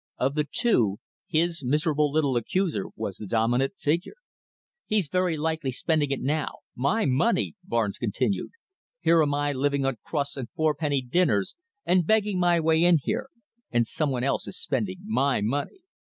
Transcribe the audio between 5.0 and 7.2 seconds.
very likely spending it now my